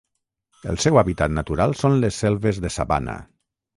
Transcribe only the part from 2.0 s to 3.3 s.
les selves de sabana.